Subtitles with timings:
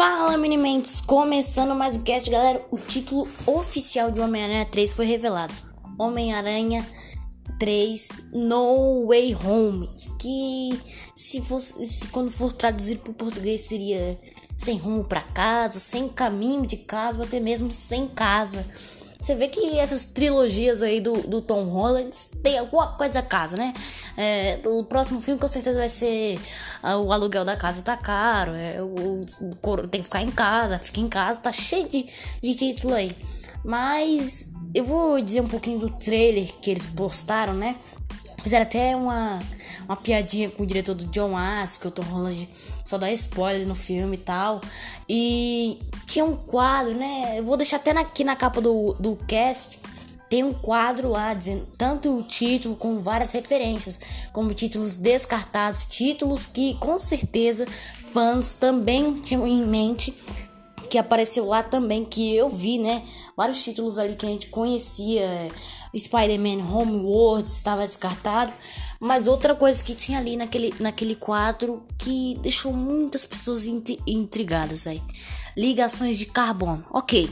[0.00, 1.02] Fala, Minimentes!
[1.02, 2.64] Começando mais o cast, galera.
[2.70, 5.52] O título oficial de Homem-Aranha 3 foi revelado:
[5.98, 6.88] Homem-Aranha
[7.58, 9.90] 3 No Way Home.
[10.18, 10.80] Que,
[11.14, 14.18] se fosse, se, quando for traduzido para o português, seria
[14.56, 18.66] sem rumo para casa, sem caminho de casa, ou até mesmo sem casa.
[19.20, 22.10] Você vê que essas trilogias aí do, do Tom Holland
[22.42, 23.74] tem alguma coisa a casa, né?
[24.16, 26.40] É, o próximo filme com certeza vai ser
[26.82, 30.78] ah, o aluguel da casa tá caro, é, o, o, tem que ficar em casa,
[30.78, 32.06] fica em casa, tá cheio de,
[32.42, 33.10] de título aí.
[33.62, 37.76] Mas eu vou dizer um pouquinho do trailer que eles postaram, né?
[38.42, 39.40] Fizeram até uma,
[39.84, 42.48] uma piadinha com o diretor do John Watts, que o Tom Holland
[42.84, 44.60] só dá spoiler no filme e tal.
[45.08, 47.38] E tinha um quadro, né?
[47.38, 49.78] Eu vou deixar até aqui na capa do, do cast.
[50.28, 53.98] Tem um quadro lá dizendo tanto o título com várias referências,
[54.32, 57.66] como títulos descartados, títulos que com certeza
[58.12, 60.14] fãs também tinham em mente
[60.90, 63.04] que apareceu lá também, que eu vi, né?
[63.36, 65.48] Vários títulos ali que a gente conhecia.
[65.96, 68.52] Spider-Man Homeworld estava descartado.
[68.98, 75.00] Mas outra coisa que tinha ali naquele, naquele quadro que deixou muitas pessoas intrigadas aí.
[75.56, 76.84] Ligações de carbono.
[76.90, 77.30] Ok,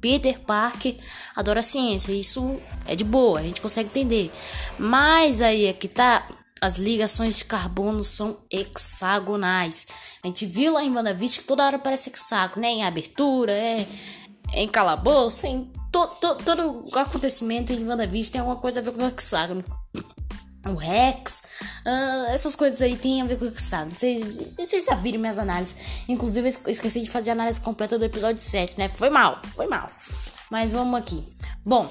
[0.00, 0.96] Peter Parker
[1.36, 4.32] adora ciência, isso é de boa, a gente consegue entender.
[4.78, 6.26] Mas aí é que tá,
[6.60, 9.86] as ligações de carbono são hexagonais.
[10.22, 12.68] A gente viu lá em WandaVision que toda hora parece hexágono, né?
[12.68, 13.86] Em abertura, é,
[14.54, 19.02] em calabouço, em to, to, todo acontecimento em WandaVision tem alguma coisa a ver com
[19.02, 19.64] o hexágono.
[20.66, 21.42] O Rex,
[21.86, 23.94] uh, essas coisas aí tem a ver com o hexágono.
[23.96, 25.76] Vocês, vocês já viram minhas análises.
[26.06, 28.88] Inclusive, eu esqueci de fazer a análise completa do episódio 7, né?
[28.90, 29.86] Foi mal, foi mal.
[30.50, 31.24] Mas vamos aqui.
[31.64, 31.90] Bom,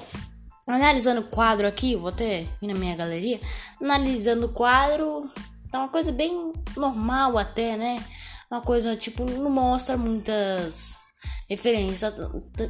[0.66, 3.40] analisando o quadro aqui, vou até ir na minha galeria.
[3.80, 5.28] Analisando o quadro,
[5.70, 8.04] tá uma coisa bem normal até, né?
[8.50, 10.98] Uma coisa tipo, não mostra muitas
[11.48, 12.12] referência.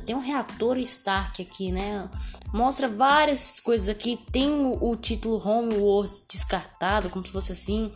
[0.07, 2.09] Tem um reator Stark aqui, né?
[2.53, 4.19] Mostra várias coisas aqui.
[4.33, 7.93] Tem o, o título Homeworld descartado, como se fosse assim.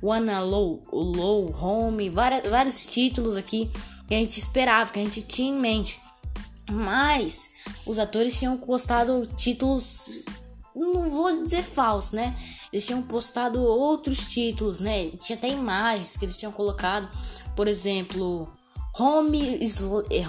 [0.00, 3.70] One Low, Low Home, várias, vários títulos aqui
[4.08, 6.00] que a gente esperava, que a gente tinha em mente.
[6.70, 7.50] Mas
[7.86, 10.08] os atores tinham postado títulos,
[10.74, 12.36] não vou dizer falsos, né?
[12.72, 15.10] Eles tinham postado outros títulos, né?
[15.10, 17.08] Tinha até imagens que eles tinham colocado,
[17.54, 18.50] por exemplo,
[18.98, 19.58] Home,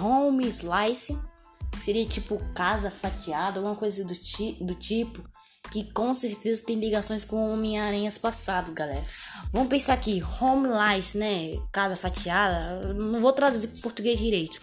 [0.00, 1.18] home Slice
[1.76, 5.22] seria tipo casa fatiada, alguma coisa do, ti, do tipo.
[5.70, 9.02] Que com certeza tem ligações com Homem-Aranhas passados, galera.
[9.50, 11.58] Vamos pensar aqui, Home Slice, né?
[11.72, 12.92] Casa fatiada.
[12.94, 14.60] Não vou traduzir para português direito.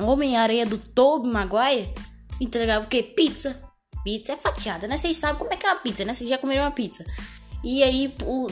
[0.00, 1.94] Homem-Aranha do Tobey Maguire
[2.40, 3.02] entregava o quê?
[3.02, 3.62] Pizza.
[4.04, 4.96] Pizza é fatiada, né?
[4.96, 6.14] Vocês sabem como é que é uma pizza, né?
[6.14, 7.04] Vocês já comeram uma pizza.
[7.62, 8.48] E aí, o,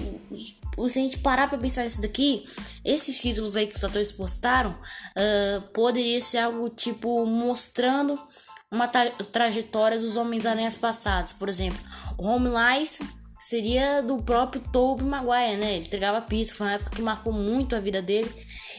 [0.89, 2.45] se a gente parar pra pensar nisso daqui,
[2.84, 8.17] esses títulos aí que os atores postaram, uh, poderia ser algo tipo mostrando
[8.71, 11.33] uma tra trajetória dos Homens-Aranhas passados.
[11.33, 11.81] Por exemplo,
[12.17, 13.05] o Home Lice
[13.41, 15.77] seria do próprio Tobey Maguire, né?
[15.77, 18.31] Ele entregava pizza, foi uma época que marcou muito a vida dele.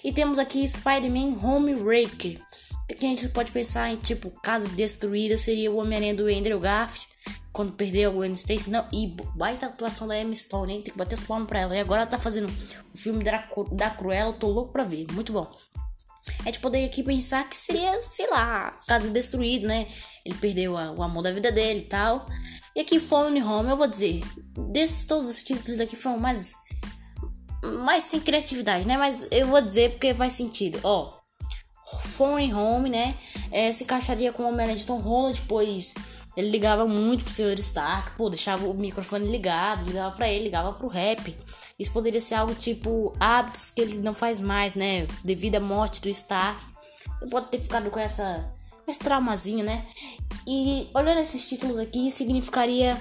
[0.04, 2.40] E temos aqui Spider-Man Homebreaker,
[2.88, 7.12] que a gente pode pensar em tipo, casa destruída seria o Homem-Aranha do Andrew Garfield
[7.52, 8.70] quando perdeu a Gwen Stacy.
[8.70, 10.82] Não, e baita atuação da Emma Stone, hein?
[10.82, 11.76] Tem que bater as palmas pra ela.
[11.76, 15.06] E agora ela tá fazendo o filme da, da Cruella, tô louco pra ver.
[15.12, 15.52] Muito bom.
[16.42, 19.88] A gente poderia aqui pensar que seria, sei lá, casa destruída, né?
[20.26, 22.26] Ele perdeu a, o amor da vida dele e tal.
[22.76, 24.22] E aqui, Phone Home, eu vou dizer,
[24.72, 26.54] desses todos os títulos daqui foram mais.
[27.84, 28.98] Mais sem criatividade, né?
[28.98, 30.80] Mas eu vou dizer porque faz sentido.
[30.84, 31.14] Ó,
[32.00, 33.16] Phone Home, né?
[33.52, 35.94] É, se encaixaria com o Homem-Aranha de Tom Holland, pois
[36.36, 37.60] ele ligava muito pro Sr.
[37.60, 41.36] Stark, pô, deixava o microfone ligado, ligava para ele, ligava pro rap.
[41.78, 45.08] Isso poderia ser algo tipo hábitos que ele não faz mais, né?
[45.24, 46.60] Devido à morte do Stark.
[47.22, 48.50] Ele pode ter ficado com essa
[48.88, 49.86] esse traumazinho, né?
[50.48, 53.00] E olhando esses títulos aqui, significaria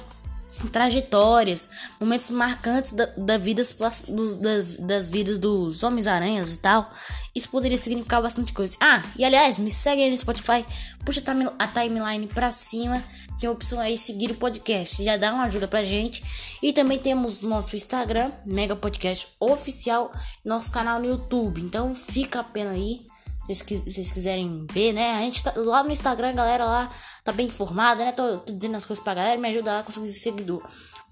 [0.73, 6.93] trajetórias, momentos marcantes da, da vidas, das, das vidas dos Homens-Aranhas e tal.
[7.35, 8.77] Isso poderia significar bastante coisa.
[8.81, 10.65] Ah, e aliás, me segue aí no Spotify,
[11.05, 11.23] puxa
[11.59, 13.03] a timeline pra cima,
[13.41, 16.23] tem a opção aí seguir o podcast, já dá uma ajuda pra gente.
[16.63, 20.13] E também temos nosso Instagram, Mega Podcast Oficial,
[20.45, 21.61] nosso canal no YouTube.
[21.61, 23.10] Então fica a pena aí
[23.49, 25.13] se vocês quiserem ver, né?
[25.15, 26.91] A gente tá lá no Instagram, galera lá
[27.25, 28.13] tá bem informada, né?
[28.13, 30.63] Tô, tô dizendo as coisas pra galera, me ajuda lá a conseguir seguidor.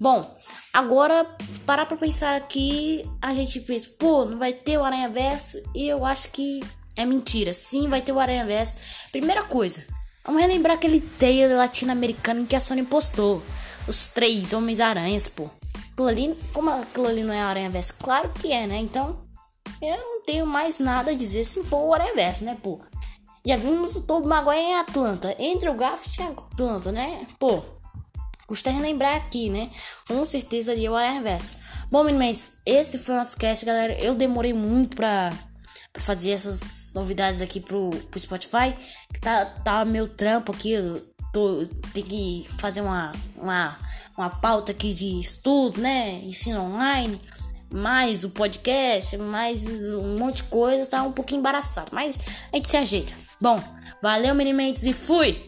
[0.01, 0.37] Bom,
[0.73, 1.27] agora
[1.67, 5.89] parar pra pensar aqui, a gente pensa, pô, não vai ter o Aranha Verso e
[5.89, 6.63] eu acho que
[6.97, 7.53] é mentira.
[7.53, 8.77] Sim, vai ter o Aranha Verso.
[9.11, 9.85] Primeira coisa,
[10.25, 13.43] vamos relembrar aquele trailer latino-americano que a Sony postou.
[13.89, 15.51] Os três Homens-Aranhas, pô.
[15.93, 17.95] Aquilo ali, como aquilo ali não é Aranha Verso?
[17.95, 18.77] Claro que é, né?
[18.77, 19.19] Então,
[19.81, 22.81] eu não tenho mais nada a dizer se for o Areverso, né, pô?
[23.47, 25.35] Já vimos o Tobey Maguire em Atlanta.
[25.39, 27.27] Entre o Gaff e Atlanta, né?
[27.39, 27.63] Pô,
[28.47, 29.71] custa relembrar aqui, né?
[30.07, 31.55] Com certeza ali é o Areverso.
[31.91, 33.95] Bom, meninos, esse foi o nosso cast, galera.
[33.95, 35.33] Eu demorei muito pra,
[35.93, 38.77] pra fazer essas novidades aqui pro, pro Spotify.
[39.21, 40.73] Tá, tá meu trampo aqui.
[40.73, 41.01] Eu
[41.33, 43.79] tô, tem que fazer uma, uma,
[44.17, 46.21] uma pauta aqui de estudos, né?
[46.25, 47.19] Ensino online
[47.71, 52.19] mais o podcast, mais um monte de coisa, tá um pouquinho embaraçado, mas
[52.53, 53.15] a gente se ajeita.
[53.41, 53.63] Bom,
[54.03, 55.48] valeu, Minimentes, e fui!